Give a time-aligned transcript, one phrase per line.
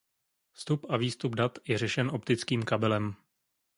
[0.51, 3.15] Vstup a výstup dat je řešen optickým kabelem.